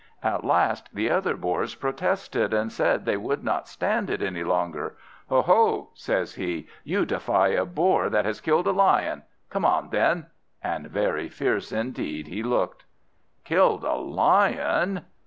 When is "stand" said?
3.67-4.09